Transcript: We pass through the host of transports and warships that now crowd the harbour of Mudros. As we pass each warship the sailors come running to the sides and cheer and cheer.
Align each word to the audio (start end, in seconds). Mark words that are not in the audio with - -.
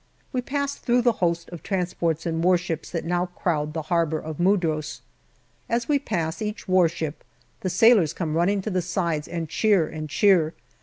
We 0.33 0.41
pass 0.41 0.73
through 0.73 1.03
the 1.03 1.11
host 1.21 1.49
of 1.51 1.61
transports 1.61 2.25
and 2.25 2.43
warships 2.43 2.89
that 2.89 3.05
now 3.05 3.27
crowd 3.27 3.73
the 3.73 3.83
harbour 3.83 4.17
of 4.17 4.39
Mudros. 4.39 5.01
As 5.69 5.87
we 5.87 5.99
pass 5.99 6.41
each 6.41 6.67
warship 6.67 7.23
the 7.59 7.69
sailors 7.69 8.11
come 8.11 8.35
running 8.35 8.63
to 8.63 8.71
the 8.71 8.81
sides 8.81 9.27
and 9.27 9.47
cheer 9.47 9.87
and 9.87 10.09
cheer. 10.09 10.55